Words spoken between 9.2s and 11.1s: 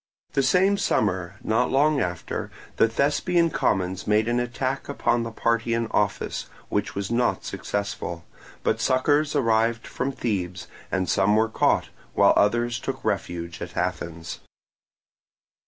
arrived from Thebes, and